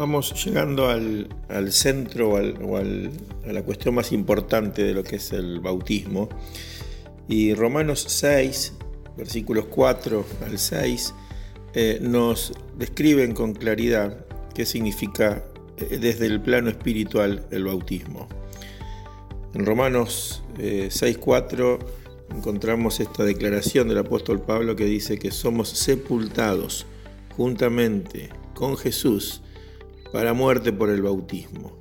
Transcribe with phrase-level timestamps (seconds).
[0.00, 5.60] vamos llegando al, centro o, a la cuestión más importante de lo que es el
[5.60, 6.30] bautismo.
[7.28, 8.72] Y Romanos 6,
[9.18, 11.14] versículos 4 al 6,
[11.74, 15.44] eh, nos describen con claridad qué significa
[15.76, 18.26] eh, desde el plano espiritual el bautismo.
[19.52, 21.78] En Romanos 6, eh, 4
[22.36, 26.86] encontramos esta declaración del apóstol Pablo que dice que somos sepultados
[27.36, 29.42] juntamente con Jesús
[30.12, 31.76] para muerte por el bautismo.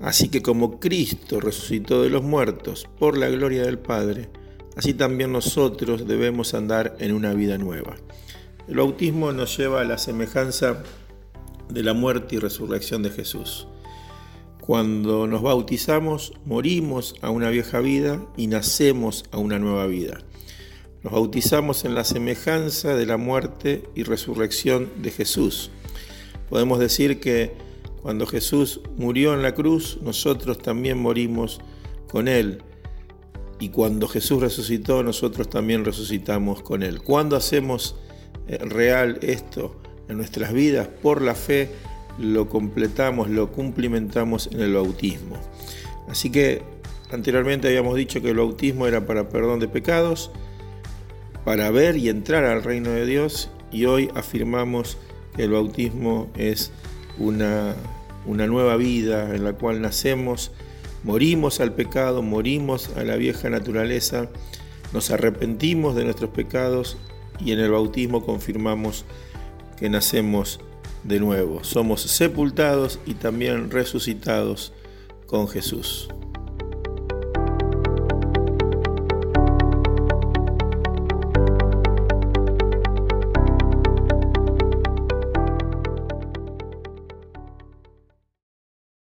[0.00, 4.28] Así que como Cristo resucitó de los muertos por la gloria del Padre,
[4.76, 7.96] así también nosotros debemos andar en una vida nueva.
[8.68, 10.82] El bautismo nos lleva a la semejanza
[11.68, 13.68] de la muerte y resurrección de Jesús.
[14.60, 20.22] Cuando nos bautizamos, morimos a una vieja vida y nacemos a una nueva vida.
[21.02, 25.70] Nos bautizamos en la semejanza de la muerte y resurrección de Jesús.
[26.48, 27.52] Podemos decir que
[28.02, 31.60] cuando Jesús murió en la cruz, nosotros también morimos
[32.08, 32.62] con Él.
[33.58, 37.02] Y cuando Jesús resucitó, nosotros también resucitamos con Él.
[37.02, 37.96] Cuando hacemos
[38.46, 41.70] eh, real esto en nuestras vidas por la fe,
[42.18, 45.36] lo completamos, lo cumplimentamos en el bautismo.
[46.08, 46.62] Así que
[47.10, 50.30] anteriormente habíamos dicho que el bautismo era para perdón de pecados,
[51.44, 54.98] para ver y entrar al reino de Dios y hoy afirmamos
[55.36, 56.72] el bautismo es
[57.18, 57.74] una,
[58.26, 60.52] una nueva vida en la cual nacemos,
[61.02, 64.28] morimos al pecado, morimos a la vieja naturaleza,
[64.92, 66.96] nos arrepentimos de nuestros pecados
[67.40, 69.04] y en el bautismo confirmamos
[69.76, 70.60] que nacemos
[71.02, 71.64] de nuevo.
[71.64, 74.72] Somos sepultados y también resucitados
[75.26, 76.08] con Jesús.